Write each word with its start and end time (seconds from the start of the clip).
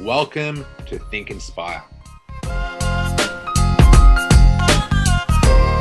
Welcome 0.00 0.66
to 0.88 0.98
Think 0.98 1.30
Inspire. 1.30 1.82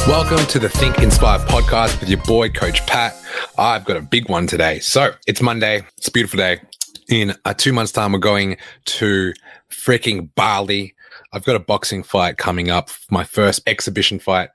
Welcome 0.07 0.45
to 0.47 0.57
the 0.57 0.71
Think 0.73 0.99
Inspire 0.99 1.39
podcast 1.39 1.99
with 1.99 2.07
your 2.07 2.23
boy, 2.23 2.47
Coach 2.47 2.85
Pat. 2.87 3.13
I've 3.57 3.83
got 3.83 3.97
a 3.97 4.01
big 4.01 4.29
one 4.29 4.47
today. 4.47 4.79
So 4.79 5.11
it's 5.27 5.41
Monday. 5.41 5.83
It's 5.97 6.07
a 6.07 6.11
beautiful 6.11 6.37
day. 6.37 6.61
In 7.09 7.35
a 7.43 7.53
two 7.53 7.73
months' 7.73 7.91
time, 7.91 8.13
we're 8.13 8.19
going 8.19 8.55
to 8.85 9.33
freaking 9.69 10.29
Bali. 10.33 10.95
I've 11.33 11.43
got 11.43 11.57
a 11.57 11.59
boxing 11.59 12.01
fight 12.01 12.37
coming 12.37 12.69
up, 12.69 12.91
my 13.11 13.25
first 13.25 13.63
exhibition 13.67 14.19
fight. 14.19 14.49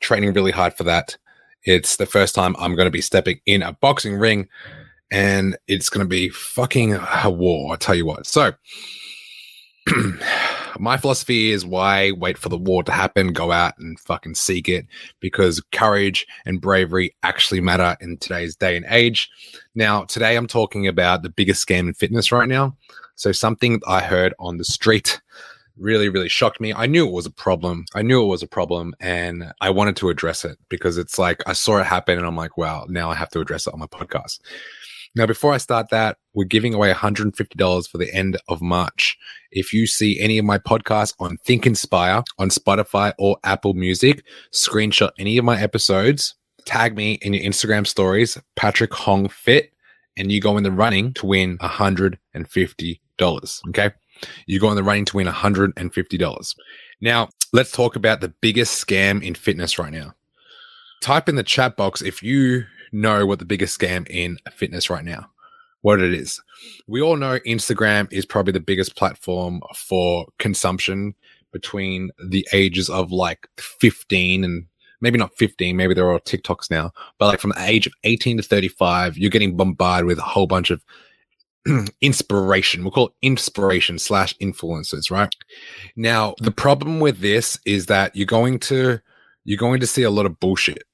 Training 0.00 0.32
really 0.32 0.50
hard 0.50 0.74
for 0.74 0.82
that. 0.84 1.16
It's 1.62 1.98
the 1.98 2.06
first 2.06 2.34
time 2.34 2.56
I'm 2.58 2.74
going 2.74 2.86
to 2.86 2.90
be 2.90 3.00
stepping 3.00 3.38
in 3.46 3.62
a 3.62 3.74
boxing 3.74 4.16
ring, 4.16 4.48
and 5.14 5.56
it's 5.68 5.88
going 5.88 6.04
to 6.04 6.08
be 6.08 6.28
fucking 6.28 6.94
a 7.22 7.30
war. 7.30 7.72
I 7.72 7.76
tell 7.76 7.94
you 7.94 8.04
what. 8.04 8.26
So, 8.26 8.52
my 10.80 10.96
philosophy 10.96 11.52
is 11.52 11.64
why 11.64 12.10
wait 12.10 12.36
for 12.36 12.48
the 12.48 12.58
war 12.58 12.82
to 12.82 12.90
happen, 12.90 13.32
go 13.32 13.52
out 13.52 13.74
and 13.78 13.98
fucking 14.00 14.34
seek 14.34 14.68
it 14.68 14.86
because 15.20 15.62
courage 15.70 16.26
and 16.46 16.60
bravery 16.60 17.14
actually 17.22 17.60
matter 17.60 17.96
in 18.00 18.16
today's 18.16 18.56
day 18.56 18.76
and 18.76 18.84
age. 18.88 19.30
Now, 19.76 20.02
today 20.02 20.34
I'm 20.34 20.48
talking 20.48 20.88
about 20.88 21.22
the 21.22 21.30
biggest 21.30 21.64
scam 21.64 21.86
in 21.86 21.94
fitness 21.94 22.32
right 22.32 22.48
now. 22.48 22.76
So, 23.14 23.30
something 23.30 23.80
I 23.86 24.00
heard 24.00 24.34
on 24.40 24.56
the 24.56 24.64
street 24.64 25.20
really, 25.76 26.08
really 26.08 26.28
shocked 26.28 26.60
me. 26.60 26.72
I 26.72 26.86
knew 26.86 27.06
it 27.06 27.12
was 27.12 27.26
a 27.26 27.30
problem. 27.30 27.84
I 27.94 28.02
knew 28.02 28.22
it 28.22 28.28
was 28.28 28.42
a 28.42 28.48
problem 28.48 28.94
and 28.98 29.52
I 29.60 29.70
wanted 29.70 29.96
to 29.96 30.08
address 30.08 30.44
it 30.44 30.58
because 30.68 30.98
it's 30.98 31.20
like 31.20 31.40
I 31.46 31.52
saw 31.52 31.78
it 31.78 31.86
happen 31.86 32.18
and 32.18 32.26
I'm 32.26 32.36
like, 32.36 32.56
wow, 32.56 32.86
now 32.88 33.10
I 33.10 33.14
have 33.14 33.30
to 33.30 33.40
address 33.40 33.66
it 33.66 33.74
on 33.74 33.80
my 33.80 33.86
podcast. 33.86 34.40
Now, 35.16 35.26
before 35.26 35.52
I 35.52 35.58
start 35.58 35.90
that, 35.90 36.18
we're 36.32 36.44
giving 36.44 36.74
away 36.74 36.92
$150 36.92 37.88
for 37.88 37.98
the 37.98 38.12
end 38.12 38.36
of 38.48 38.60
March. 38.60 39.16
If 39.52 39.72
you 39.72 39.86
see 39.86 40.18
any 40.20 40.38
of 40.38 40.44
my 40.44 40.58
podcasts 40.58 41.14
on 41.20 41.36
Think 41.44 41.66
Inspire 41.66 42.24
on 42.38 42.48
Spotify 42.48 43.12
or 43.16 43.36
Apple 43.44 43.74
Music, 43.74 44.24
screenshot 44.52 45.10
any 45.18 45.38
of 45.38 45.44
my 45.44 45.60
episodes, 45.60 46.34
tag 46.64 46.96
me 46.96 47.14
in 47.22 47.32
your 47.32 47.44
Instagram 47.44 47.86
stories, 47.86 48.36
Patrick 48.56 48.92
Hong 48.92 49.28
Fit, 49.28 49.72
and 50.16 50.32
you 50.32 50.40
go 50.40 50.56
in 50.56 50.64
the 50.64 50.72
running 50.72 51.14
to 51.14 51.26
win 51.26 51.58
$150. 51.58 52.18
Okay. 53.68 53.90
You 54.46 54.60
go 54.60 54.70
in 54.70 54.76
the 54.76 54.82
running 54.82 55.04
to 55.04 55.16
win 55.16 55.28
$150. 55.28 56.54
Now, 57.00 57.28
let's 57.52 57.70
talk 57.70 57.94
about 57.94 58.20
the 58.20 58.34
biggest 58.40 58.84
scam 58.84 59.22
in 59.22 59.34
fitness 59.34 59.78
right 59.78 59.92
now. 59.92 60.14
Type 61.02 61.28
in 61.28 61.36
the 61.36 61.42
chat 61.44 61.76
box 61.76 62.02
if 62.02 62.22
you 62.22 62.64
know 62.94 63.26
what 63.26 63.38
the 63.38 63.44
biggest 63.44 63.78
scam 63.78 64.08
in 64.08 64.38
fitness 64.52 64.88
right 64.88 65.04
now, 65.04 65.30
what 65.82 66.00
it 66.00 66.14
is. 66.14 66.40
We 66.86 67.02
all 67.02 67.16
know 67.16 67.38
Instagram 67.40 68.10
is 68.12 68.24
probably 68.24 68.52
the 68.52 68.60
biggest 68.60 68.96
platform 68.96 69.60
for 69.76 70.26
consumption 70.38 71.14
between 71.52 72.10
the 72.22 72.46
ages 72.52 72.88
of 72.88 73.12
like 73.12 73.48
15 73.58 74.44
and 74.44 74.66
maybe 75.00 75.18
not 75.18 75.36
15, 75.36 75.76
maybe 75.76 75.92
they're 75.92 76.10
all 76.10 76.18
TikToks 76.18 76.70
now, 76.70 76.90
but 77.18 77.26
like 77.26 77.40
from 77.40 77.50
the 77.50 77.62
age 77.62 77.86
of 77.86 77.92
18 78.04 78.38
to 78.38 78.42
35, 78.42 79.18
you're 79.18 79.30
getting 79.30 79.56
bombarded 79.56 80.06
with 80.06 80.18
a 80.18 80.22
whole 80.22 80.46
bunch 80.46 80.70
of 80.70 80.82
inspiration. 82.00 82.82
We'll 82.82 82.90
call 82.90 83.08
it 83.08 83.12
inspiration 83.20 83.98
slash 83.98 84.34
influencers, 84.38 85.10
right? 85.10 85.34
Now, 85.94 86.34
the 86.40 86.50
problem 86.50 87.00
with 87.00 87.20
this 87.20 87.58
is 87.66 87.86
that 87.86 88.16
you're 88.16 88.26
going 88.26 88.58
to 88.60 89.00
you're 89.46 89.58
going 89.58 89.80
to 89.80 89.86
see 89.86 90.02
a 90.02 90.10
lot 90.10 90.24
of 90.24 90.40
bullshit. 90.40 90.84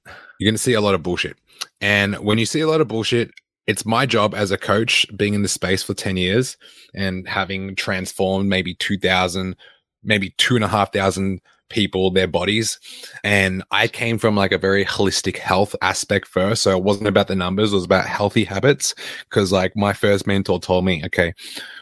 You're 0.40 0.50
going 0.50 0.56
to 0.56 0.62
see 0.62 0.72
a 0.72 0.80
lot 0.80 0.94
of 0.94 1.02
bullshit. 1.02 1.36
And 1.82 2.16
when 2.16 2.38
you 2.38 2.46
see 2.46 2.60
a 2.60 2.66
lot 2.66 2.80
of 2.80 2.88
bullshit, 2.88 3.30
it's 3.66 3.84
my 3.84 4.06
job 4.06 4.34
as 4.34 4.50
a 4.50 4.56
coach 4.56 5.04
being 5.14 5.34
in 5.34 5.42
the 5.42 5.48
space 5.48 5.82
for 5.82 5.92
10 5.92 6.16
years 6.16 6.56
and 6.94 7.28
having 7.28 7.76
transformed 7.76 8.48
maybe 8.48 8.74
2000, 8.74 9.54
maybe 10.02 10.30
two 10.38 10.54
and 10.54 10.64
a 10.64 10.68
half 10.68 10.94
thousand 10.94 11.42
people, 11.68 12.10
their 12.10 12.26
bodies. 12.26 12.80
And 13.22 13.62
I 13.70 13.86
came 13.86 14.16
from 14.16 14.34
like 14.34 14.50
a 14.52 14.58
very 14.58 14.82
holistic 14.82 15.36
health 15.36 15.76
aspect 15.82 16.26
first. 16.26 16.62
So 16.62 16.74
it 16.74 16.84
wasn't 16.84 17.08
about 17.08 17.28
the 17.28 17.36
numbers. 17.36 17.72
It 17.72 17.76
was 17.76 17.84
about 17.84 18.06
healthy 18.06 18.44
habits. 18.44 18.94
Cause 19.28 19.52
like 19.52 19.76
my 19.76 19.92
first 19.92 20.26
mentor 20.26 20.58
told 20.58 20.86
me, 20.86 21.04
okay, 21.04 21.34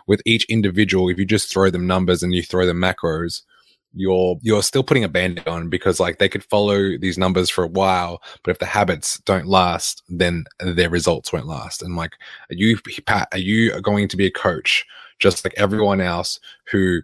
with 0.08 0.20
each 0.26 0.44
individual, 0.46 1.08
if 1.10 1.16
you 1.16 1.24
just 1.24 1.48
throw 1.48 1.70
them 1.70 1.86
numbers 1.86 2.24
and 2.24 2.34
you 2.34 2.42
throw 2.42 2.66
them 2.66 2.82
macros, 2.82 3.42
you're 3.94 4.36
you're 4.42 4.62
still 4.62 4.82
putting 4.82 5.04
a 5.04 5.08
band 5.08 5.42
on 5.46 5.68
because 5.68 5.98
like 5.98 6.18
they 6.18 6.28
could 6.28 6.44
follow 6.44 6.96
these 6.98 7.18
numbers 7.18 7.48
for 7.48 7.64
a 7.64 7.68
while 7.68 8.22
but 8.42 8.50
if 8.50 8.58
the 8.58 8.66
habits 8.66 9.18
don't 9.20 9.46
last 9.46 10.02
then 10.08 10.44
their 10.60 10.90
results 10.90 11.32
won't 11.32 11.46
last. 11.46 11.82
And 11.82 11.96
like 11.96 12.12
are 12.50 12.54
you 12.54 12.78
pat 13.06 13.28
are 13.32 13.38
you 13.38 13.80
going 13.80 14.08
to 14.08 14.16
be 14.16 14.26
a 14.26 14.30
coach 14.30 14.84
just 15.18 15.44
like 15.44 15.54
everyone 15.56 16.00
else 16.00 16.38
who 16.70 17.00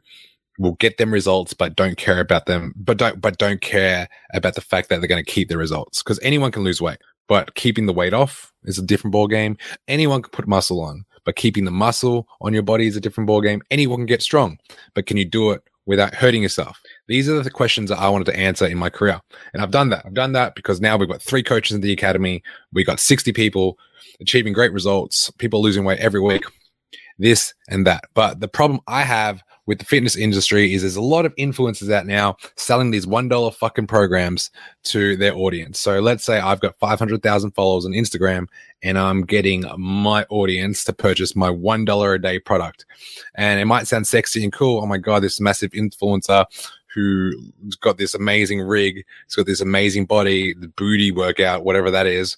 will 0.58 0.74
get 0.74 0.98
them 0.98 1.12
results 1.12 1.52
but 1.52 1.74
don't 1.74 1.96
care 1.96 2.20
about 2.20 2.46
them 2.46 2.72
but 2.76 2.96
don't 2.96 3.20
but 3.20 3.38
don't 3.38 3.60
care 3.60 4.08
about 4.34 4.54
the 4.54 4.60
fact 4.60 4.88
that 4.88 5.00
they're 5.00 5.08
going 5.08 5.24
to 5.24 5.30
keep 5.30 5.48
the 5.48 5.58
results? 5.58 6.02
Because 6.02 6.20
anyone 6.22 6.52
can 6.52 6.64
lose 6.64 6.80
weight 6.80 6.98
but 7.28 7.54
keeping 7.54 7.86
the 7.86 7.92
weight 7.92 8.12
off 8.12 8.52
is 8.64 8.78
a 8.78 8.82
different 8.82 9.12
ball 9.12 9.26
game 9.26 9.56
anyone 9.88 10.22
can 10.22 10.30
put 10.30 10.46
muscle 10.46 10.80
on 10.80 11.04
but 11.24 11.36
keeping 11.36 11.64
the 11.64 11.70
muscle 11.70 12.28
on 12.40 12.52
your 12.52 12.62
body 12.62 12.86
is 12.86 12.96
a 12.96 13.00
different 13.00 13.26
ball 13.26 13.40
game 13.40 13.62
anyone 13.70 14.00
can 14.00 14.06
get 14.06 14.22
strong 14.22 14.58
but 14.94 15.06
can 15.06 15.16
you 15.16 15.24
do 15.24 15.50
it 15.50 15.62
without 15.86 16.14
hurting 16.14 16.42
yourself? 16.42 16.80
These 17.08 17.28
are 17.28 17.42
the 17.42 17.50
questions 17.50 17.90
that 17.90 17.98
I 17.98 18.08
wanted 18.08 18.26
to 18.26 18.36
answer 18.36 18.66
in 18.66 18.78
my 18.78 18.90
career. 18.90 19.20
And 19.52 19.62
I've 19.62 19.70
done 19.70 19.90
that. 19.90 20.04
I've 20.06 20.14
done 20.14 20.32
that 20.32 20.54
because 20.54 20.80
now 20.80 20.96
we've 20.96 21.08
got 21.08 21.22
three 21.22 21.42
coaches 21.42 21.74
in 21.74 21.80
the 21.80 21.92
academy. 21.92 22.42
We've 22.72 22.86
got 22.86 23.00
60 23.00 23.32
people 23.32 23.78
achieving 24.20 24.52
great 24.52 24.72
results, 24.72 25.30
people 25.38 25.62
losing 25.62 25.84
weight 25.84 26.00
every 26.00 26.20
week, 26.20 26.44
this 27.18 27.54
and 27.68 27.86
that. 27.86 28.04
But 28.14 28.40
the 28.40 28.48
problem 28.48 28.80
I 28.86 29.02
have 29.02 29.42
with 29.66 29.78
the 29.78 29.84
fitness 29.84 30.16
industry 30.16 30.75
is 30.75 30.82
there's 30.82 30.97
a 30.97 31.02
lot 31.02 31.25
of 31.25 31.34
influencers 31.36 31.91
out 31.91 32.06
now 32.06 32.36
selling 32.56 32.91
these 32.91 33.06
$1 33.06 33.54
fucking 33.54 33.86
programs 33.86 34.50
to 34.84 35.16
their 35.16 35.34
audience. 35.34 35.80
So 35.80 36.00
let's 36.00 36.25
say 36.25 36.38
I've 36.38 36.60
got 36.60 36.78
500,000 36.78 37.50
followers 37.52 37.86
on 37.86 37.92
Instagram 37.92 38.47
and 38.82 38.98
I'm 38.98 39.22
getting 39.22 39.64
my 39.78 40.25
audience 40.25 40.84
to 40.84 40.92
purchase 40.92 41.34
my 41.34 41.48
$1 41.48 42.14
a 42.14 42.19
day 42.19 42.38
product. 42.38 42.84
And 43.34 43.58
it 43.60 43.64
might 43.64 43.86
sound 43.86 44.06
sexy 44.06 44.44
and 44.44 44.52
cool. 44.52 44.82
Oh 44.82 44.86
my 44.86 44.98
God, 44.98 45.22
this 45.22 45.41
massive 45.41 45.70
influencer 45.72 46.44
who's 46.94 47.76
got 47.81 47.98
this 47.98 48.14
amazing 48.14 48.60
rig, 48.60 49.04
he's 49.26 49.34
got 49.34 49.46
this 49.46 49.60
amazing 49.60 50.06
body, 50.06 50.54
the 50.54 50.69
booty 50.69 51.10
workout, 51.10 51.64
whatever 51.64 51.91
that 51.91 52.06
is. 52.06 52.36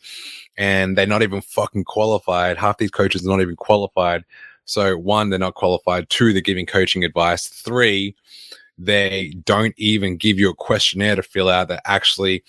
And 0.56 0.96
they're 0.96 1.06
not 1.06 1.22
even 1.22 1.42
fucking 1.42 1.84
qualified. 1.84 2.56
Half 2.56 2.78
these 2.78 2.90
coaches 2.90 3.26
are 3.26 3.28
not 3.28 3.42
even 3.42 3.56
qualified 3.56 4.24
so 4.66 4.96
one, 4.98 5.30
they're 5.30 5.38
not 5.38 5.54
qualified. 5.54 6.10
Two, 6.10 6.32
they're 6.32 6.42
giving 6.42 6.66
coaching 6.66 7.04
advice. 7.04 7.46
Three, 7.46 8.14
they 8.76 9.34
don't 9.44 9.74
even 9.78 10.16
give 10.16 10.38
you 10.38 10.50
a 10.50 10.54
questionnaire 10.54 11.16
to 11.16 11.22
fill 11.22 11.48
out 11.48 11.68
that 11.68 11.82
actually 11.86 12.44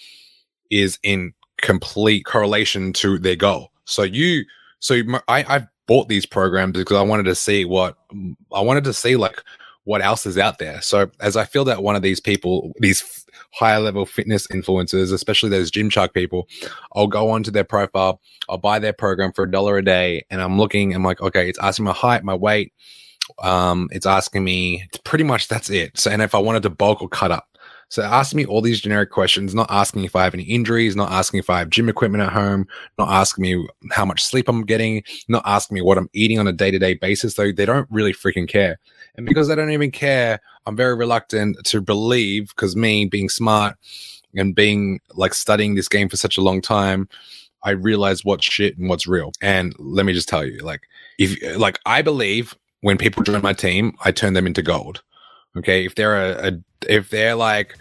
is 0.69 0.99
in 1.03 1.33
complete 1.61 2.25
correlation 2.25 2.91
to 2.93 3.17
their 3.17 3.35
goal. 3.35 3.71
So 3.85 4.03
you, 4.03 4.43
so 4.79 5.01
I, 5.27 5.45
I've 5.47 5.67
bought 5.87 6.09
these 6.09 6.25
programs 6.25 6.77
because 6.77 6.97
I 6.97 7.01
wanted 7.01 7.23
to 7.23 7.35
see 7.35 7.65
what 7.65 7.97
I 8.53 8.61
wanted 8.61 8.83
to 8.83 8.93
see 8.93 9.15
like 9.15 9.41
what 9.85 10.01
else 10.01 10.25
is 10.25 10.37
out 10.37 10.59
there. 10.59 10.81
So 10.81 11.09
as 11.21 11.37
I 11.37 11.45
filled 11.45 11.69
out 11.69 11.81
one 11.81 11.95
of 11.95 12.01
these 12.01 12.19
people, 12.19 12.73
these 12.79 13.25
higher 13.53 13.79
level 13.79 14.05
fitness 14.05 14.47
influencers, 14.47 15.11
especially 15.13 15.49
those 15.49 15.71
Gymshark 15.71 16.13
people, 16.13 16.47
I'll 16.95 17.07
go 17.07 17.29
onto 17.29 17.51
their 17.51 17.63
profile, 17.63 18.21
I'll 18.49 18.57
buy 18.57 18.79
their 18.79 18.93
program 18.93 19.31
for 19.33 19.43
a 19.43 19.51
dollar 19.51 19.77
a 19.77 19.83
day, 19.83 20.25
and 20.29 20.41
I'm 20.41 20.57
looking, 20.57 20.93
I'm 20.93 21.03
like, 21.03 21.21
okay, 21.21 21.49
it's 21.49 21.59
asking 21.59 21.85
my 21.85 21.93
height, 21.93 22.23
my 22.23 22.35
weight, 22.35 22.73
um, 23.43 23.89
it's 23.91 24.05
asking 24.05 24.43
me 24.43 24.83
it's 24.85 24.97
pretty 24.99 25.23
much 25.23 25.47
that's 25.47 25.69
it. 25.69 25.97
So 25.97 26.11
and 26.11 26.21
if 26.21 26.33
I 26.35 26.39
wanted 26.39 26.63
to 26.63 26.69
bulk 26.69 27.01
or 27.01 27.09
cut 27.09 27.31
up. 27.31 27.56
So 27.89 28.03
asking 28.03 28.37
me 28.37 28.45
all 28.45 28.61
these 28.61 28.81
generic 28.81 29.11
questions, 29.11 29.55
not 29.55 29.71
asking 29.71 30.03
if 30.03 30.15
I 30.15 30.23
have 30.23 30.33
any 30.33 30.43
injuries, 30.43 30.95
not 30.95 31.11
asking 31.11 31.39
if 31.39 31.49
I 31.49 31.59
have 31.59 31.69
gym 31.69 31.87
equipment 31.87 32.23
at 32.23 32.33
home, 32.33 32.67
not 32.97 33.09
asking 33.09 33.43
me 33.43 33.67
how 33.91 34.05
much 34.05 34.23
sleep 34.23 34.49
I'm 34.49 34.65
getting, 34.65 35.03
not 35.29 35.43
asking 35.45 35.75
me 35.75 35.81
what 35.81 35.97
I'm 35.97 36.09
eating 36.13 36.37
on 36.37 36.47
a 36.47 36.53
day 36.53 36.69
to 36.69 36.79
day 36.79 36.95
basis. 36.95 37.35
Though 37.35 37.51
they 37.51 37.65
don't 37.65 37.87
really 37.89 38.13
freaking 38.13 38.47
care. 38.47 38.77
And 39.15 39.25
because 39.25 39.47
they 39.47 39.55
don't 39.55 39.71
even 39.71 39.91
care, 39.91 40.39
I'm 40.65 40.75
very 40.75 40.95
reluctant 40.95 41.57
to 41.65 41.81
believe 41.81 42.49
because 42.49 42.75
me 42.75 43.05
being 43.05 43.29
smart 43.29 43.77
and 44.35 44.53
being 44.53 44.99
like 45.15 45.33
studying 45.33 45.75
this 45.75 45.87
game 45.87 46.09
for 46.09 46.17
such 46.17 46.37
a 46.37 46.41
long 46.41 46.61
time, 46.61 47.07
I 47.63 47.71
realize 47.71 48.25
what's 48.25 48.45
shit 48.45 48.77
and 48.77 48.89
what's 48.89 49.07
real. 49.07 49.31
And 49.41 49.73
let 49.79 50.05
me 50.05 50.13
just 50.13 50.29
tell 50.29 50.45
you, 50.45 50.59
like, 50.59 50.81
if 51.17 51.37
like 51.57 51.79
I 51.85 52.01
believe 52.01 52.55
when 52.81 52.97
people 52.97 53.23
join 53.23 53.41
my 53.41 53.53
team, 53.53 53.95
I 54.03 54.11
turn 54.11 54.33
them 54.33 54.45
into 54.45 54.61
gold. 54.61 55.01
Okay, 55.55 55.85
if 55.85 55.95
they're 55.95 56.17
a, 56.17 56.47
a 56.49 56.51
if 56.89 57.09
they're 57.09 57.35
like, 57.35 57.75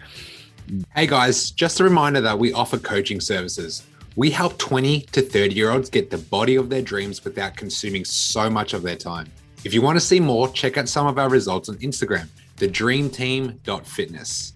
hey 0.95 1.07
guys, 1.07 1.51
just 1.51 1.81
a 1.81 1.85
reminder 1.85 2.21
that 2.21 2.39
we 2.39 2.53
offer 2.53 2.79
coaching 2.79 3.21
services. 3.21 3.87
We 4.17 4.31
help 4.31 4.57
20 4.59 5.01
to 5.13 5.21
30 5.21 5.55
year 5.55 5.71
olds 5.71 5.91
get 5.91 6.11
the 6.11 6.19
body 6.19 6.57
of 6.57 6.71
their 6.71 6.83
dreams 6.83 7.23
without 7.23 7.57
consuming 7.57 8.05
so 8.05 8.49
much 8.49 8.73
of 8.73 8.83
their 8.83 8.97
time. 8.97 9.31
If 9.65 9.75
you 9.75 9.83
want 9.83 9.97
to 9.97 10.05
see 10.05 10.21
more, 10.21 10.49
check 10.51 10.79
out 10.79 10.89
some 10.89 11.07
of 11.07 11.19
our 11.19 11.29
results 11.29 11.69
on 11.69 11.77
Instagram, 11.79 12.29
thedreamteam.fitness. 12.57 14.53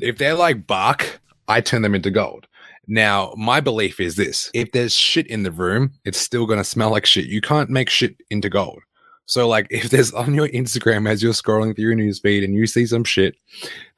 If 0.00 0.18
they're 0.18 0.34
like 0.34 0.66
bark, 0.66 1.20
I 1.48 1.60
turn 1.60 1.82
them 1.82 1.94
into 1.94 2.10
gold. 2.10 2.46
Now, 2.88 3.34
my 3.36 3.60
belief 3.60 3.98
is 4.00 4.16
this 4.16 4.50
if 4.54 4.72
there's 4.72 4.94
shit 4.94 5.26
in 5.26 5.42
the 5.42 5.50
room, 5.50 5.92
it's 6.04 6.18
still 6.18 6.46
going 6.46 6.58
to 6.58 6.64
smell 6.64 6.90
like 6.90 7.06
shit. 7.06 7.26
You 7.26 7.40
can't 7.40 7.68
make 7.68 7.90
shit 7.90 8.16
into 8.30 8.48
gold. 8.48 8.80
So, 9.26 9.46
like, 9.48 9.66
if 9.70 9.90
there's 9.90 10.12
on 10.12 10.34
your 10.34 10.48
Instagram 10.48 11.08
as 11.08 11.22
you're 11.22 11.32
scrolling 11.32 11.74
through 11.74 11.86
your 11.86 11.94
news 11.94 12.18
feed 12.18 12.44
and 12.44 12.54
you 12.54 12.66
see 12.66 12.86
some 12.86 13.04
shit 13.04 13.36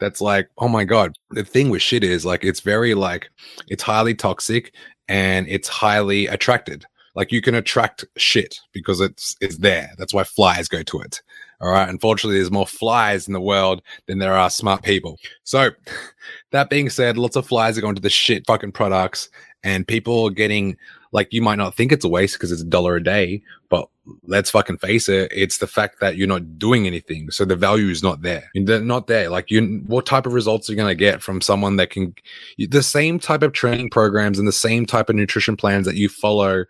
that's 0.00 0.20
like, 0.20 0.50
oh 0.58 0.68
my 0.68 0.84
God, 0.84 1.16
the 1.30 1.44
thing 1.44 1.70
with 1.70 1.82
shit 1.82 2.02
is 2.02 2.24
like, 2.24 2.44
it's 2.44 2.60
very 2.60 2.94
like, 2.94 3.30
it's 3.68 3.82
highly 3.82 4.14
toxic 4.14 4.72
and 5.08 5.46
it's 5.48 5.68
highly 5.68 6.26
attracted. 6.26 6.84
Like, 7.14 7.32
you 7.32 7.40
can 7.40 7.54
attract 7.54 8.04
shit 8.16 8.58
because 8.72 9.00
it's, 9.00 9.36
it's 9.40 9.58
there. 9.58 9.90
That's 9.98 10.14
why 10.14 10.24
flies 10.24 10.68
go 10.68 10.82
to 10.82 11.00
it. 11.00 11.20
All 11.60 11.70
right. 11.70 11.88
Unfortunately, 11.88 12.38
there's 12.38 12.50
more 12.50 12.66
flies 12.66 13.26
in 13.26 13.32
the 13.32 13.40
world 13.40 13.82
than 14.06 14.18
there 14.18 14.36
are 14.36 14.50
smart 14.50 14.82
people. 14.82 15.18
So, 15.44 15.70
that 16.52 16.70
being 16.70 16.88
said, 16.90 17.18
lots 17.18 17.36
of 17.36 17.46
flies 17.46 17.76
are 17.76 17.80
going 17.80 17.96
to 17.96 18.02
the 18.02 18.10
shit 18.10 18.46
fucking 18.46 18.72
products 18.72 19.28
and 19.64 19.86
people 19.86 20.24
are 20.24 20.30
getting 20.30 20.76
like 21.12 21.32
you 21.32 21.40
might 21.40 21.56
not 21.56 21.74
think 21.74 21.90
it's 21.90 22.04
a 22.04 22.08
waste 22.08 22.34
because 22.34 22.52
it's 22.52 22.62
a 22.62 22.66
dollar 22.66 22.96
a 22.96 23.02
day, 23.02 23.42
but 23.70 23.88
let's 24.24 24.50
fucking 24.50 24.78
face 24.78 25.08
it, 25.08 25.32
it's 25.34 25.58
the 25.58 25.66
fact 25.66 26.00
that 26.00 26.16
you're 26.16 26.28
not 26.28 26.58
doing 26.58 26.86
anything. 26.86 27.30
So 27.30 27.44
the 27.44 27.56
value 27.56 27.88
is 27.88 28.02
not 28.02 28.22
there. 28.22 28.44
They're 28.54 28.80
not 28.80 29.06
there. 29.06 29.30
Like 29.30 29.50
you 29.50 29.82
what 29.86 30.06
type 30.06 30.26
of 30.26 30.34
results 30.34 30.68
are 30.68 30.72
you 30.72 30.76
going 30.76 30.88
to 30.88 30.94
get 30.94 31.22
from 31.22 31.40
someone 31.40 31.76
that 31.76 31.90
can 31.90 32.14
the 32.58 32.82
same 32.82 33.18
type 33.18 33.42
of 33.42 33.52
training 33.52 33.90
programs 33.90 34.38
and 34.38 34.46
the 34.46 34.52
same 34.52 34.86
type 34.86 35.08
of 35.08 35.16
nutrition 35.16 35.56
plans 35.56 35.86
that 35.86 35.96
you 35.96 36.08
follow 36.08 36.64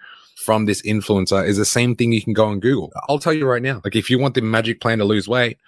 from 0.48 0.64
this 0.64 0.80
influencer 0.80 1.46
is 1.46 1.58
the 1.58 1.66
same 1.66 1.94
thing 1.94 2.10
you 2.10 2.22
can 2.22 2.32
go 2.32 2.46
on 2.46 2.58
Google. 2.58 2.90
I'll 3.06 3.18
tell 3.18 3.34
you 3.34 3.44
right 3.44 3.60
now. 3.60 3.82
Like 3.84 3.94
if 3.94 4.08
you 4.08 4.18
want 4.18 4.34
the 4.34 4.40
magic 4.40 4.80
plan 4.80 4.96
to 4.96 5.04
lose 5.04 5.28
weight 5.28 5.58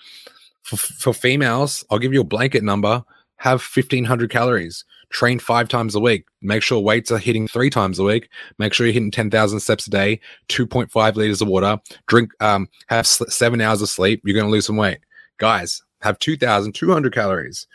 for, 0.63 0.79
for 0.79 1.13
females, 1.13 1.85
I'll 1.91 1.99
give 1.99 2.15
you 2.15 2.23
a 2.23 2.25
blanket 2.25 2.63
number, 2.63 3.05
have 3.37 3.61
1500 3.61 4.31
calories 4.31 4.87
train 5.11 5.39
five 5.39 5.69
times 5.69 5.95
a 5.95 6.01
week. 6.01 6.25
Make 6.41 6.63
sure 6.63 6.81
weights 6.81 7.11
are 7.11 7.19
hitting 7.19 7.47
three 7.47 7.69
times 7.69 7.99
a 7.99 8.05
week. 8.05 8.31
Make 8.59 8.73
sure 8.73 8.87
you're 8.87 8.95
hitting 8.95 9.11
10,000 9.11 9.61
steps 9.61 9.87
a 9.87 9.91
day, 9.91 10.19
2.5 10.49 11.15
liters 11.15 11.43
of 11.43 11.49
water, 11.49 11.79
drink, 12.07 12.31
um, 12.41 12.67
have 12.87 13.07
seven 13.07 13.61
hours 13.61 13.83
of 13.83 13.91
sleep. 13.91 14.23
You're 14.25 14.35
going 14.35 14.47
to 14.47 14.51
lose 14.51 14.65
some 14.65 14.79
weight. 14.79 15.01
Guys, 15.37 15.83
have 16.01 16.19
2,200 16.21 17.13
calories. 17.13 17.67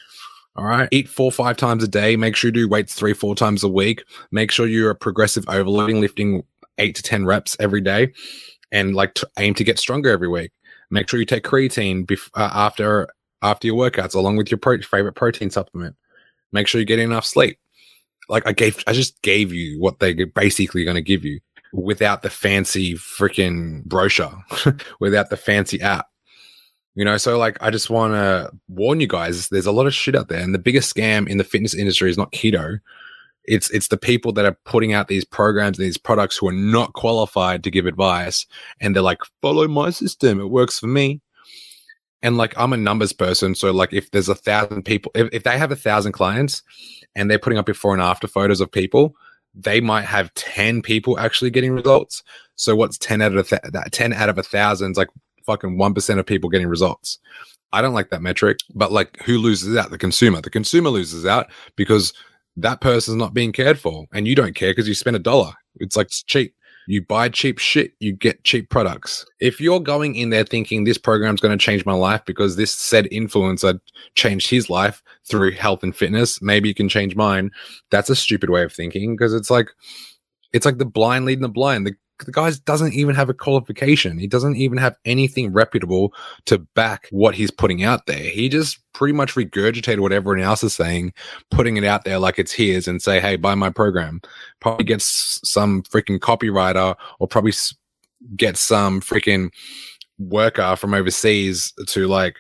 All 0.58 0.66
right. 0.66 0.88
Eat 0.92 1.10
four, 1.10 1.32
five 1.32 1.58
times 1.58 1.84
a 1.84 1.88
day. 1.88 2.16
Make 2.16 2.36
sure 2.36 2.48
you 2.48 2.54
do 2.54 2.70
weights 2.70 2.96
three, 2.96 3.14
four 3.14 3.36
times 3.36 3.64
a 3.64 3.70
week. 3.70 4.06
Make 4.32 4.52
sure 4.52 4.66
you're 4.66 4.90
a 4.90 4.96
progressive 4.96 5.44
overloading, 5.50 6.00
lifting 6.00 6.44
eight 6.78 6.96
to 6.96 7.04
10 7.04 7.26
reps 7.26 7.56
every 7.60 7.82
day 7.82 8.14
and 8.72 8.96
like 8.96 9.18
aim 9.40 9.54
to 9.56 9.64
get 9.64 9.80
stronger 9.80 10.10
every 10.10 10.28
week. 10.28 10.52
Make 10.92 11.10
sure 11.10 11.20
you 11.20 11.26
take 11.26 11.44
creatine 11.44 12.06
bef- 12.06 12.30
uh, 12.36 12.50
after 12.54 13.08
after 13.42 13.68
your 13.68 13.76
workouts 13.76 14.16
along 14.16 14.38
with 14.38 14.50
your 14.50 14.58
pro- 14.58 14.82
favorite 14.82 15.14
protein 15.14 15.50
supplement. 15.50 15.96
Make 16.52 16.68
sure 16.68 16.80
you 16.80 16.86
get 16.86 17.00
enough 17.00 17.26
sleep. 17.26 17.60
Like 18.28 18.48
I 18.48 18.54
gave, 18.54 18.84
I 18.88 18.94
just 18.94 19.22
gave 19.22 19.54
you 19.54 19.80
what 19.80 20.00
they're 20.00 20.26
basically 20.26 20.84
going 20.84 20.96
to 20.96 21.02
give 21.02 21.24
you 21.24 21.40
without 21.74 22.22
the 22.22 22.30
fancy 22.30 22.96
freaking 22.96 23.84
brochure, 23.86 24.44
without 25.00 25.30
the 25.30 25.38
fancy 25.38 25.82
app. 25.82 26.08
You 26.96 27.04
know, 27.04 27.18
so 27.18 27.38
like 27.38 27.58
I 27.62 27.70
just 27.70 27.90
want 27.90 28.14
to 28.14 28.52
warn 28.70 29.02
you 29.02 29.08
guys, 29.08 29.50
there's 29.50 29.66
a 29.66 29.72
lot 29.72 29.86
of 29.86 29.94
shit 29.94 30.16
out 30.16 30.30
there. 30.30 30.40
And 30.40 30.56
the 30.56 30.60
biggest 30.60 30.94
scam 30.94 31.28
in 31.28 31.38
the 31.38 31.44
fitness 31.44 31.76
industry 31.76 32.10
is 32.10 32.18
not 32.18 32.32
keto. 32.32 32.80
It's 33.48 33.70
it's 33.72 33.90
the 33.90 33.98
people 33.98 34.32
that 34.34 34.46
are 34.46 34.58
putting 34.66 34.94
out 34.94 35.08
these 35.08 35.26
programs 35.26 35.78
and 35.78 35.86
these 35.86 35.98
products 35.98 36.38
who 36.38 36.48
are 36.48 36.54
not 36.54 36.94
qualified 36.94 37.64
to 37.64 37.72
give 37.72 37.86
advice. 37.86 38.46
And 38.80 38.96
they're 38.96 39.04
like, 39.04 39.20
follow 39.42 39.68
my 39.68 39.90
system. 39.90 40.40
It 40.40 40.50
works 40.50 40.80
for 40.80 40.88
me 40.88 41.22
and 42.26 42.38
like 42.38 42.58
I'm 42.58 42.74
a 42.74 42.78
numbers 42.78 43.14
person, 43.14 43.54
so 43.54 43.72
like 43.72 43.94
if 43.94 44.10
there's 44.10 44.30
a 44.30 44.34
thousand 44.34 44.82
people, 44.82 45.12
if, 45.14 45.30
if 45.32 45.44
they 45.44 45.60
have 45.60 45.72
a 45.72 45.76
thousand 45.76 46.14
clients 46.14 46.64
and 47.16 47.30
they're 47.30 47.38
putting 47.38 47.60
up 47.60 47.68
before 47.68 47.94
and 47.94 48.02
after 48.02 48.28
photos 48.28 48.62
of 48.62 48.72
people, 48.72 49.16
they 49.54 49.80
might 49.80 50.06
have 50.06 50.34
10 50.34 50.82
people 50.82 51.20
actually 51.20 51.52
getting 51.52 51.72
results. 51.72 52.24
So 52.56 52.76
what's 52.76 52.98
10 52.98 53.22
out 53.22 53.36
of 53.36 53.48
th- 53.48 53.62
that 53.72 53.92
10 53.92 54.12
out 54.12 54.30
of 54.30 54.40
a 54.40 54.44
thousand 54.44 54.92
is 54.92 54.98
like 54.98 55.10
fucking 55.46 55.78
1% 55.78 56.20
of 56.20 56.26
people 56.26 56.50
getting 56.50 56.68
results. 56.68 57.20
I 57.72 57.84
don't 57.84 57.94
like 57.94 58.10
that 58.10 58.24
metric, 58.24 58.58
but 58.74 58.92
like 58.92 59.22
who 59.22 59.38
loses 59.38 59.78
out? 59.78 59.92
The 59.92 59.98
consumer. 60.00 60.42
The 60.42 60.50
consumer 60.50 60.90
loses 60.90 61.28
out 61.28 61.52
because 61.76 62.12
that 62.58 62.82
person's 62.82 63.18
not 63.18 63.34
being 63.34 63.52
cared 63.52 63.80
for 63.80 64.06
and 64.14 64.28
you 64.28 64.36
don't 64.36 64.56
care 64.56 64.72
because 64.72 64.88
you 64.88 64.94
spend 64.94 65.16
a 65.16 65.20
dollar. 65.20 65.54
It's 65.78 65.96
like 65.96 66.08
it's 66.08 66.24
cheap. 66.24 66.56
You 66.88 67.04
buy 67.04 67.30
cheap 67.30 67.58
shit, 67.58 67.94
you 68.00 68.14
get 68.14 68.44
cheap 68.44 68.70
products. 68.70 69.26
If 69.40 69.60
you're 69.60 69.80
going 69.80 70.16
in 70.16 70.30
there 70.30 70.44
thinking 70.44 70.84
this 70.84 71.00
program's 71.00 71.42
going 71.42 71.58
to 71.58 71.64
change 71.64 71.84
my 71.84 71.94
life 71.94 72.24
because 72.26 72.56
this 72.56 72.72
said 72.72 73.06
influencer 73.06 73.80
changed 74.14 74.50
his 74.52 74.70
life 74.70 75.02
through 75.28 75.54
health 75.54 75.82
and 75.82 75.96
fitness, 75.96 76.42
maybe 76.44 76.68
you 76.68 76.76
can 76.76 76.88
change 76.88 77.16
mine. 77.16 77.50
That's 77.90 78.12
a 78.12 78.16
stupid 78.16 78.52
way 78.52 78.64
of 78.64 78.72
thinking 78.72 79.16
because 79.16 79.34
it's 79.34 79.50
like, 79.50 79.70
it's 80.54 80.66
like 80.66 80.78
the 80.78 80.86
blind 80.86 81.26
leading 81.26 81.42
the 81.42 81.50
blind. 81.50 81.88
The 81.88 81.96
the 82.20 82.32
guy 82.32 82.52
doesn't 82.66 82.94
even 82.94 83.16
have 83.16 83.30
a 83.30 83.34
qualification. 83.34 84.18
He 84.18 84.28
doesn't 84.28 84.56
even 84.56 84.78
have 84.78 84.96
anything 85.06 85.52
reputable 85.52 86.14
to 86.46 86.60
back 86.60 87.08
what 87.12 87.36
he's 87.36 87.52
putting 87.52 87.84
out 87.84 88.06
there. 88.06 88.30
He 88.30 88.48
just 88.48 88.80
pretty 88.94 89.14
much 89.14 89.36
regurgitated 89.36 90.00
what 90.00 90.14
everyone 90.14 90.44
else 90.44 90.64
is 90.64 90.74
saying, 90.74 91.14
putting 91.52 91.78
it 91.78 91.84
out 91.84 92.06
there 92.06 92.20
like 92.20 92.40
it's 92.40 92.54
his 92.54 92.88
and 92.88 93.02
say, 93.02 93.20
Hey, 93.20 93.36
buy 93.36 93.56
my 93.56 93.70
program. 93.70 94.22
Probably 94.62 94.86
gets 94.86 95.40
some 95.44 95.84
freaking 95.84 96.20
copywriter 96.20 96.96
or 97.20 97.28
probably 97.28 97.54
get 98.36 98.58
some 98.58 99.02
freaking 99.02 99.52
worker 100.18 100.76
from 100.78 100.94
overseas 100.94 101.74
to 101.88 102.08
like 102.08 102.38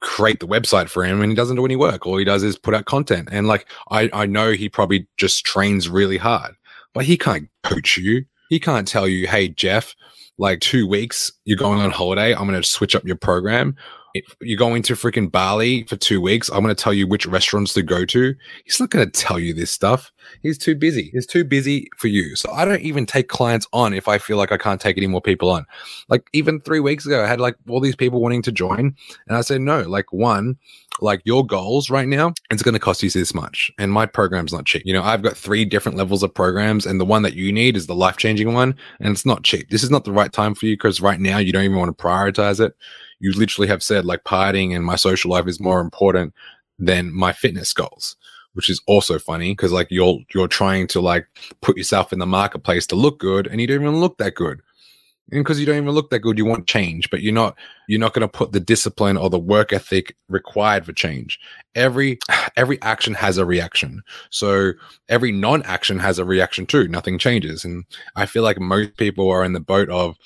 create 0.00 0.40
the 0.40 0.48
website 0.48 0.88
for 0.88 1.04
him 1.04 1.22
and 1.22 1.30
he 1.30 1.36
doesn't 1.36 1.56
do 1.56 1.64
any 1.64 1.76
work. 1.76 2.06
All 2.06 2.16
he 2.16 2.24
does 2.24 2.42
is 2.42 2.58
put 2.58 2.74
out 2.74 2.86
content. 2.86 3.28
And 3.30 3.46
like, 3.46 3.66
I, 3.90 4.10
I 4.12 4.26
know 4.26 4.52
he 4.52 4.68
probably 4.68 5.06
just 5.16 5.44
trains 5.44 5.88
really 5.88 6.18
hard, 6.18 6.54
but 6.92 7.04
he 7.04 7.16
can't 7.16 7.48
coach 7.62 7.96
you 7.96 8.24
he 8.48 8.60
can't 8.60 8.86
tell 8.86 9.08
you, 9.08 9.26
hey, 9.26 9.48
Jeff, 9.48 9.94
like 10.38 10.60
two 10.60 10.86
weeks, 10.86 11.32
you're 11.44 11.56
going 11.56 11.80
on 11.80 11.90
holiday. 11.90 12.34
I'm 12.34 12.48
going 12.48 12.60
to 12.60 12.68
switch 12.68 12.94
up 12.94 13.04
your 13.06 13.16
program. 13.16 13.76
You're 14.40 14.58
going 14.58 14.82
to 14.82 14.94
freaking 14.94 15.30
Bali 15.30 15.84
for 15.84 15.96
two 15.96 16.20
weeks, 16.20 16.48
I'm 16.48 16.62
going 16.62 16.74
to 16.74 16.82
tell 16.82 16.94
you 16.94 17.06
which 17.06 17.26
restaurants 17.26 17.72
to 17.74 17.82
go 17.82 18.04
to. 18.06 18.34
He's 18.64 18.80
not 18.80 18.90
going 18.90 19.08
to 19.08 19.10
tell 19.10 19.38
you 19.38 19.54
this 19.54 19.70
stuff. 19.70 20.12
He's 20.42 20.58
too 20.58 20.74
busy. 20.74 21.10
He's 21.12 21.26
too 21.26 21.44
busy 21.44 21.88
for 21.96 22.08
you. 22.08 22.36
So 22.36 22.50
I 22.52 22.64
don't 22.64 22.80
even 22.80 23.06
take 23.06 23.28
clients 23.28 23.66
on 23.72 23.94
if 23.94 24.08
I 24.08 24.18
feel 24.18 24.36
like 24.36 24.52
I 24.52 24.58
can't 24.58 24.80
take 24.80 24.96
any 24.96 25.06
more 25.06 25.20
people 25.20 25.50
on. 25.50 25.64
Like 26.08 26.28
even 26.32 26.60
three 26.60 26.80
weeks 26.80 27.06
ago, 27.06 27.22
I 27.22 27.26
had 27.26 27.40
like 27.40 27.56
all 27.68 27.80
these 27.80 27.96
people 27.96 28.20
wanting 28.20 28.42
to 28.42 28.52
join. 28.52 28.94
And 29.28 29.36
I 29.36 29.40
said, 29.40 29.60
no, 29.60 29.82
like 29.82 30.12
one, 30.12 30.56
like 31.00 31.20
your 31.24 31.46
goals 31.46 31.90
right 31.90 32.08
now, 32.08 32.32
it's 32.50 32.62
going 32.62 32.74
to 32.74 32.80
cost 32.80 33.02
you 33.02 33.10
this 33.10 33.34
much. 33.34 33.70
And 33.78 33.92
my 33.92 34.06
program's 34.06 34.52
not 34.52 34.66
cheap. 34.66 34.82
You 34.84 34.92
know, 34.92 35.02
I've 35.02 35.22
got 35.22 35.36
three 35.36 35.64
different 35.64 35.98
levels 35.98 36.22
of 36.22 36.34
programs 36.34 36.86
and 36.86 37.00
the 37.00 37.04
one 37.04 37.22
that 37.22 37.34
you 37.34 37.52
need 37.52 37.76
is 37.76 37.86
the 37.86 37.94
life 37.94 38.16
changing 38.16 38.52
one. 38.52 38.74
And 39.00 39.12
it's 39.12 39.26
not 39.26 39.44
cheap. 39.44 39.70
This 39.70 39.82
is 39.82 39.90
not 39.90 40.04
the 40.04 40.12
right 40.12 40.32
time 40.32 40.54
for 40.54 40.66
you 40.66 40.74
because 40.74 41.00
right 41.00 41.20
now 41.20 41.38
you 41.38 41.52
don't 41.52 41.64
even 41.64 41.76
want 41.76 41.96
to 41.96 42.02
prioritize 42.02 42.60
it. 42.60 42.74
You 43.18 43.32
literally 43.32 43.68
have 43.68 43.82
said 43.82 44.04
like 44.04 44.24
partying 44.24 44.74
and 44.74 44.84
my 44.84 44.96
social 44.96 45.30
life 45.30 45.46
is 45.46 45.60
more 45.60 45.80
important 45.80 46.34
than 46.78 47.12
my 47.12 47.32
fitness 47.32 47.72
goals 47.72 48.16
which 48.56 48.70
is 48.70 48.80
also 48.86 49.18
funny 49.18 49.52
because 49.52 49.70
like 49.70 49.86
you're 49.90 50.18
you're 50.34 50.48
trying 50.48 50.86
to 50.86 50.98
like 50.98 51.28
put 51.60 51.76
yourself 51.76 52.10
in 52.10 52.18
the 52.18 52.26
marketplace 52.26 52.86
to 52.86 52.96
look 52.96 53.18
good 53.18 53.46
and 53.46 53.60
you 53.60 53.66
don't 53.66 53.82
even 53.82 54.00
look 54.00 54.16
that 54.16 54.34
good 54.34 54.62
and 55.32 55.42
because 55.42 55.58
you 55.58 55.66
don't 55.66 55.76
even 55.76 55.90
look 55.90 56.10
that 56.10 56.20
good, 56.20 56.38
you 56.38 56.44
want 56.44 56.68
change, 56.68 57.10
but 57.10 57.20
you're 57.20 57.34
not 57.34 57.56
you're 57.88 58.00
not 58.00 58.14
going 58.14 58.22
to 58.22 58.28
put 58.28 58.52
the 58.52 58.60
discipline 58.60 59.16
or 59.16 59.28
the 59.28 59.38
work 59.38 59.72
ethic 59.72 60.14
required 60.28 60.86
for 60.86 60.92
change. 60.92 61.38
Every 61.74 62.18
every 62.56 62.80
action 62.82 63.14
has 63.14 63.36
a 63.36 63.44
reaction, 63.44 64.02
so 64.30 64.72
every 65.08 65.32
non-action 65.32 65.98
has 65.98 66.18
a 66.18 66.24
reaction 66.24 66.66
too. 66.66 66.86
Nothing 66.86 67.18
changes, 67.18 67.64
and 67.64 67.84
I 68.14 68.26
feel 68.26 68.44
like 68.44 68.60
most 68.60 68.96
people 68.96 69.28
are 69.28 69.44
in 69.44 69.52
the 69.52 69.60
boat 69.60 69.90
of 69.90 70.16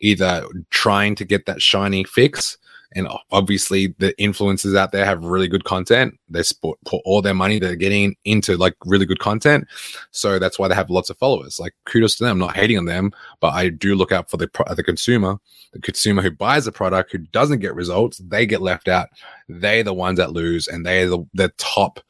either 0.00 0.44
trying 0.70 1.14
to 1.16 1.24
get 1.24 1.46
that 1.46 1.62
shiny 1.62 2.04
fix 2.04 2.58
and 2.94 3.06
obviously 3.30 3.94
the 3.98 4.14
influencers 4.18 4.76
out 4.76 4.92
there 4.92 5.04
have 5.04 5.24
really 5.24 5.48
good 5.48 5.64
content. 5.64 6.18
They 6.28 6.42
sport, 6.42 6.78
put 6.86 7.02
all 7.04 7.20
their 7.20 7.34
money 7.34 7.58
they're 7.58 7.76
getting 7.76 8.16
into 8.24 8.56
like 8.56 8.74
really 8.84 9.06
good 9.06 9.18
content. 9.18 9.66
So 10.10 10.38
that's 10.38 10.58
why 10.58 10.68
they 10.68 10.74
have 10.74 10.90
lots 10.90 11.10
of 11.10 11.18
followers. 11.18 11.58
Like 11.58 11.74
kudos 11.84 12.16
to 12.16 12.24
them. 12.24 12.32
I'm 12.32 12.46
not 12.46 12.56
hating 12.56 12.78
on 12.78 12.84
them 12.86 13.12
but 13.40 13.54
i 13.54 13.68
do 13.68 13.94
look 13.94 14.12
out 14.12 14.30
for 14.30 14.36
the 14.36 14.48
the 14.76 14.82
consumer. 14.82 15.38
The 15.72 15.80
consumer 15.80 16.22
who 16.22 16.30
buys 16.30 16.66
a 16.66 16.72
product 16.72 17.12
who 17.12 17.18
doesn't 17.18 17.60
get 17.60 17.74
results 17.74 18.18
they 18.18 18.46
get 18.46 18.62
left 18.62 18.88
out. 18.88 19.08
They're 19.48 19.82
the 19.82 19.94
ones 19.94 20.18
that 20.18 20.32
lose 20.32 20.68
and 20.68 20.84
they're 20.84 21.08
the, 21.08 21.24
the 21.34 21.52
top 21.58 22.00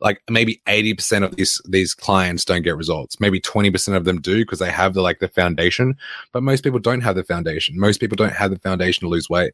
like 0.00 0.22
maybe 0.30 0.62
80% 0.66 1.24
of 1.24 1.36
these 1.36 1.60
these 1.66 1.94
clients 1.94 2.44
don't 2.44 2.62
get 2.62 2.76
results. 2.76 3.20
Maybe 3.20 3.40
20% 3.40 3.96
of 3.96 4.04
them 4.04 4.20
do 4.20 4.38
because 4.38 4.58
they 4.58 4.70
have 4.70 4.94
the 4.94 5.02
like 5.02 5.18
the 5.18 5.28
foundation 5.28 5.96
but 6.32 6.42
most 6.42 6.62
people 6.62 6.78
don't 6.78 7.02
have 7.02 7.16
the 7.16 7.24
foundation. 7.24 7.78
Most 7.78 8.00
people 8.00 8.16
don't 8.16 8.32
have 8.32 8.50
the 8.50 8.58
foundation 8.58 9.02
to 9.02 9.08
lose 9.08 9.28
weight. 9.28 9.52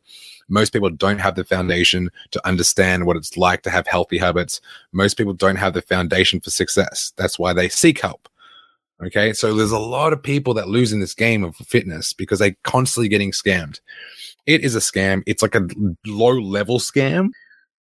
Most 0.49 0.73
people 0.73 0.91
don't 0.91 1.19
have 1.19 1.35
the 1.35 1.45
foundation 1.45 2.11
to 2.31 2.47
understand 2.47 3.07
what 3.07 3.17
it's 3.17 3.37
like 3.37 3.63
to 3.63 3.71
have 3.71 3.87
healthy 3.87 4.19
habits. 4.19 4.61
Most 4.93 5.17
people 5.17 5.33
don't 5.33 5.57
have 5.57 5.75
the 5.75 5.83
foundation 5.83 6.41
for 6.41 6.51
success. 6.51 7.13
That's 7.17 7.39
why 7.39 7.53
they 7.53 7.69
seek 7.69 8.01
help. 8.01 8.29
Okay? 9.05 9.33
So 9.33 9.55
there's 9.55 9.73
a 9.73 9.79
lot 9.79 10.13
of 10.13 10.23
people 10.23 10.55
that 10.55 10.69
lose 10.69 10.93
in 10.93 11.01
this 11.01 11.15
game 11.15 11.43
of 11.43 11.57
fitness 11.57 12.13
because 12.13 12.39
they're 12.39 12.57
constantly 12.63 13.09
getting 13.09 13.33
scammed. 13.33 13.81
It 14.47 14.63
is 14.65 14.77
a 14.77 14.81
scam. 14.81 15.23
It's 15.27 15.43
like 15.43 15.57
a 15.57 15.67
low 16.07 16.39
level 16.39 16.79
scam 16.79 17.31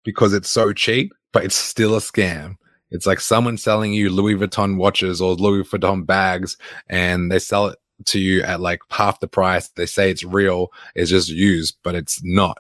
because 0.04 0.34
it's 0.34 0.50
so 0.50 0.74
cheap 0.74 1.14
but 1.32 1.44
it's 1.44 1.56
still 1.56 1.96
a 1.96 2.00
scam. 2.00 2.58
It's 2.92 3.06
like 3.06 3.20
someone 3.20 3.58
selling 3.58 3.94
you 3.94 4.10
Louis 4.10 4.36
Vuitton 4.36 4.78
watches 4.78 5.22
or 5.22 5.36
Louis 5.36 5.64
Vuitton 5.64 6.06
bags 6.06 6.58
and 6.88 7.32
they 7.32 7.40
sell 7.40 7.68
it 7.68 7.80
to 8.06 8.20
you 8.20 8.42
at 8.44 8.62
like 8.62 8.82
half 8.90 9.20
the 9.20 9.28
price. 9.28 9.68
They 9.70 9.86
say 9.86 10.10
it's 10.10 10.24
real, 10.24 10.72
it's 10.96 11.12
just 11.12 11.30
used, 11.30 11.78
but 11.84 11.96
it's 11.96 12.22
not. 12.24 12.60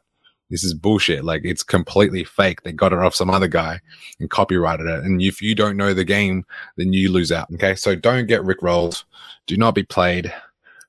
This 0.51 0.63
is 0.63 0.73
bullshit. 0.73 1.23
Like 1.23 1.41
it's 1.45 1.63
completely 1.63 2.23
fake. 2.23 2.61
They 2.61 2.71
got 2.71 2.93
it 2.93 2.99
off 2.99 3.15
some 3.15 3.29
other 3.29 3.47
guy 3.47 3.79
and 4.19 4.29
copyrighted 4.29 4.87
it. 4.87 5.03
And 5.03 5.21
if 5.21 5.41
you 5.41 5.53
don't 5.53 5.77
know 5.77 5.93
the 5.93 6.03
game, 6.03 6.43
then 6.75 6.91
you 6.91 7.11
lose 7.11 7.31
out. 7.31 7.51
Okay. 7.53 7.75
So 7.75 7.95
don't 7.95 8.27
get 8.27 8.43
Rick 8.43 8.61
rolled. 8.61 9.03
Do 9.45 9.57
not 9.57 9.75
be 9.75 9.83
played. 9.83 10.33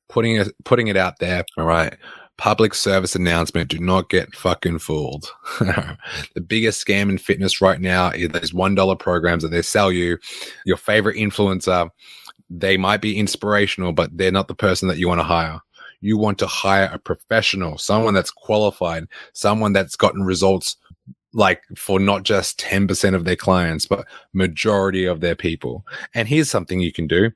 Putting 0.08 0.36
it, 0.36 0.48
putting 0.64 0.88
it 0.88 0.96
out 0.96 1.18
there. 1.18 1.44
All 1.56 1.66
right 1.66 1.96
public 2.40 2.74
service 2.74 3.14
announcement 3.14 3.68
do 3.68 3.78
not 3.78 4.08
get 4.08 4.34
fucking 4.34 4.78
fooled. 4.78 5.30
the 5.60 6.40
biggest 6.40 6.82
scam 6.82 7.10
in 7.10 7.18
fitness 7.18 7.60
right 7.60 7.78
now 7.78 8.08
is 8.08 8.30
those 8.30 8.52
$1 8.52 8.98
programs 8.98 9.42
that 9.42 9.50
they 9.50 9.60
sell 9.60 9.92
you. 9.92 10.16
Your 10.64 10.78
favorite 10.78 11.18
influencer, 11.18 11.90
they 12.48 12.78
might 12.78 13.02
be 13.02 13.18
inspirational, 13.18 13.92
but 13.92 14.16
they're 14.16 14.32
not 14.32 14.48
the 14.48 14.54
person 14.54 14.88
that 14.88 14.96
you 14.96 15.06
want 15.06 15.20
to 15.20 15.24
hire. 15.24 15.60
You 16.00 16.16
want 16.16 16.38
to 16.38 16.46
hire 16.46 16.88
a 16.90 16.98
professional, 16.98 17.76
someone 17.76 18.14
that's 18.14 18.30
qualified, 18.30 19.04
someone 19.34 19.74
that's 19.74 19.94
gotten 19.94 20.22
results 20.22 20.78
like 21.34 21.62
for 21.76 22.00
not 22.00 22.22
just 22.22 22.58
10% 22.58 23.14
of 23.14 23.26
their 23.26 23.36
clients, 23.36 23.84
but 23.84 24.06
majority 24.32 25.04
of 25.04 25.20
their 25.20 25.36
people. 25.36 25.84
And 26.14 26.26
here's 26.26 26.48
something 26.48 26.80
you 26.80 26.90
can 26.90 27.06
do. 27.06 27.32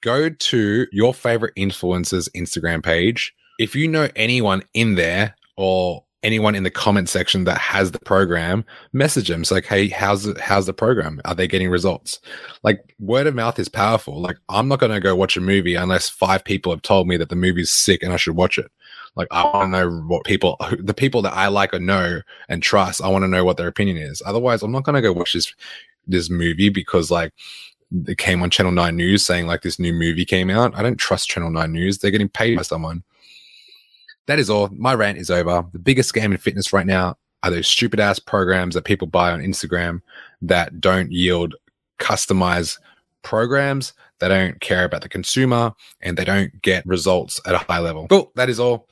Go 0.00 0.30
to 0.30 0.86
your 0.90 1.12
favorite 1.12 1.54
influencer's 1.54 2.30
Instagram 2.30 2.82
page 2.82 3.34
if 3.58 3.74
you 3.74 3.88
know 3.88 4.08
anyone 4.16 4.62
in 4.74 4.94
there 4.94 5.34
or 5.56 6.04
anyone 6.22 6.54
in 6.54 6.62
the 6.62 6.70
comment 6.70 7.08
section 7.08 7.44
that 7.44 7.58
has 7.58 7.90
the 7.90 7.98
program, 7.98 8.64
message 8.92 9.28
them. 9.28 9.42
It's 9.42 9.50
like, 9.50 9.64
hey, 9.64 9.88
how's 9.88 10.26
it, 10.26 10.38
how's 10.38 10.66
the 10.66 10.72
program? 10.72 11.20
Are 11.24 11.34
they 11.34 11.48
getting 11.48 11.68
results? 11.68 12.20
Like 12.62 12.94
word 13.00 13.26
of 13.26 13.34
mouth 13.34 13.58
is 13.58 13.68
powerful. 13.68 14.20
Like 14.20 14.36
I'm 14.48 14.68
not 14.68 14.78
going 14.78 14.92
to 14.92 15.00
go 15.00 15.16
watch 15.16 15.36
a 15.36 15.40
movie 15.40 15.74
unless 15.74 16.08
five 16.08 16.44
people 16.44 16.72
have 16.72 16.82
told 16.82 17.08
me 17.08 17.16
that 17.16 17.28
the 17.28 17.36
movie's 17.36 17.72
sick 17.72 18.02
and 18.02 18.12
I 18.12 18.16
should 18.16 18.36
watch 18.36 18.56
it. 18.58 18.70
Like 19.16 19.28
I 19.30 19.44
want 19.44 19.72
to 19.72 19.80
know 19.80 19.90
what 20.06 20.24
people, 20.24 20.56
the 20.78 20.94
people 20.94 21.22
that 21.22 21.34
I 21.34 21.48
like 21.48 21.74
or 21.74 21.80
know 21.80 22.20
and 22.48 22.62
trust. 22.62 23.02
I 23.02 23.08
want 23.08 23.24
to 23.24 23.28
know 23.28 23.44
what 23.44 23.56
their 23.56 23.68
opinion 23.68 23.96
is. 23.96 24.22
Otherwise, 24.24 24.62
I'm 24.62 24.72
not 24.72 24.84
going 24.84 24.94
to 24.94 25.02
go 25.02 25.12
watch 25.12 25.32
this 25.32 25.52
this 26.06 26.28
movie 26.30 26.68
because 26.68 27.12
like 27.12 27.32
it 28.08 28.18
came 28.18 28.42
on 28.42 28.50
Channel 28.50 28.72
Nine 28.72 28.96
News 28.96 29.24
saying 29.24 29.46
like 29.46 29.62
this 29.62 29.78
new 29.78 29.92
movie 29.92 30.24
came 30.24 30.50
out. 30.50 30.76
I 30.76 30.82
don't 30.82 30.96
trust 30.96 31.28
Channel 31.28 31.50
Nine 31.50 31.72
News. 31.72 31.98
They're 31.98 32.10
getting 32.10 32.28
paid 32.28 32.56
by 32.56 32.62
someone 32.62 33.04
that 34.26 34.38
is 34.38 34.50
all. 34.50 34.68
My 34.72 34.94
rant 34.94 35.18
is 35.18 35.30
over. 35.30 35.64
The 35.72 35.78
biggest 35.78 36.12
scam 36.12 36.26
in 36.26 36.36
fitness 36.36 36.72
right 36.72 36.86
now 36.86 37.16
are 37.42 37.50
those 37.50 37.66
stupid 37.66 38.00
ass 38.00 38.18
programs 38.18 38.74
that 38.74 38.84
people 38.84 39.06
buy 39.06 39.30
on 39.30 39.40
Instagram 39.40 40.00
that 40.42 40.80
don't 40.80 41.10
yield 41.10 41.54
customized 41.98 42.78
programs. 43.22 43.92
They 44.20 44.28
don't 44.28 44.60
care 44.60 44.84
about 44.84 45.02
the 45.02 45.08
consumer 45.08 45.72
and 46.00 46.16
they 46.16 46.24
don't 46.24 46.62
get 46.62 46.86
results 46.86 47.40
at 47.46 47.54
a 47.54 47.58
high 47.58 47.80
level. 47.80 48.06
Cool. 48.08 48.30
That 48.36 48.48
is 48.48 48.60
all. 48.60 48.88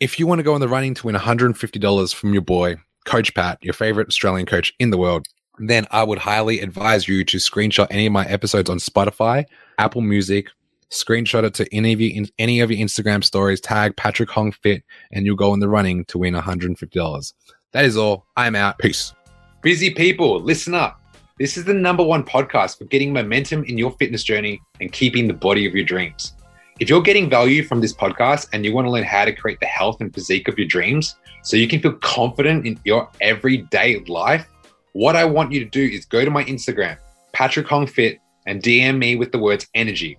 If 0.00 0.18
you 0.18 0.26
want 0.26 0.38
to 0.38 0.42
go 0.42 0.54
on 0.54 0.60
the 0.60 0.68
running 0.68 0.94
to 0.94 1.06
win 1.06 1.14
$150 1.14 2.14
from 2.14 2.32
your 2.32 2.42
boy, 2.42 2.76
Coach 3.04 3.34
Pat, 3.34 3.58
your 3.62 3.74
favorite 3.74 4.08
Australian 4.08 4.46
coach 4.46 4.72
in 4.78 4.90
the 4.90 4.98
world, 4.98 5.26
then 5.58 5.86
I 5.90 6.02
would 6.02 6.18
highly 6.18 6.60
advise 6.60 7.06
you 7.06 7.22
to 7.24 7.36
screenshot 7.36 7.86
any 7.90 8.06
of 8.06 8.12
my 8.12 8.26
episodes 8.26 8.70
on 8.70 8.78
Spotify, 8.78 9.44
Apple 9.78 10.00
Music, 10.00 10.48
Screenshot 10.90 11.44
it 11.44 11.54
to 11.54 11.72
any 11.74 11.92
of 11.92 12.00
you 12.00 12.10
in 12.10 12.28
any 12.38 12.60
of 12.60 12.70
your 12.70 12.84
Instagram 12.84 13.22
stories, 13.22 13.60
tag 13.60 13.96
Patrick 13.96 14.28
Hong 14.30 14.50
Fit, 14.50 14.82
and 15.12 15.24
you'll 15.24 15.36
go 15.36 15.54
in 15.54 15.60
the 15.60 15.68
running 15.68 16.04
to 16.06 16.18
win 16.18 16.34
$150. 16.34 17.32
That 17.72 17.84
is 17.84 17.96
all. 17.96 18.26
I'm 18.36 18.56
out. 18.56 18.78
Peace. 18.78 19.14
Busy 19.62 19.90
people, 19.90 20.40
listen 20.40 20.74
up. 20.74 21.00
This 21.38 21.56
is 21.56 21.64
the 21.64 21.74
number 21.74 22.02
one 22.02 22.24
podcast 22.24 22.78
for 22.78 22.86
getting 22.86 23.12
momentum 23.12 23.64
in 23.64 23.78
your 23.78 23.92
fitness 23.92 24.24
journey 24.24 24.60
and 24.80 24.90
keeping 24.90 25.28
the 25.28 25.32
body 25.32 25.64
of 25.66 25.74
your 25.74 25.84
dreams. 25.84 26.34
If 26.80 26.88
you're 26.88 27.02
getting 27.02 27.30
value 27.30 27.62
from 27.62 27.80
this 27.80 27.94
podcast 27.94 28.48
and 28.52 28.64
you 28.64 28.74
want 28.74 28.86
to 28.86 28.90
learn 28.90 29.04
how 29.04 29.24
to 29.24 29.32
create 29.32 29.60
the 29.60 29.66
health 29.66 30.00
and 30.00 30.12
physique 30.12 30.48
of 30.48 30.58
your 30.58 30.66
dreams 30.66 31.14
so 31.44 31.56
you 31.56 31.68
can 31.68 31.80
feel 31.80 31.92
confident 31.92 32.66
in 32.66 32.80
your 32.84 33.08
everyday 33.20 34.00
life, 34.06 34.48
what 34.92 35.14
I 35.14 35.24
want 35.24 35.52
you 35.52 35.60
to 35.60 35.70
do 35.70 35.82
is 35.82 36.04
go 36.04 36.24
to 36.24 36.30
my 36.30 36.42
Instagram, 36.44 36.98
Patrick 37.32 37.68
Hong 37.68 37.86
Fit, 37.86 38.18
and 38.46 38.60
DM 38.60 38.98
me 38.98 39.14
with 39.14 39.30
the 39.30 39.38
words 39.38 39.68
energy. 39.74 40.18